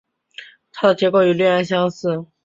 [0.71, 2.25] 它的结构与氯胺类似。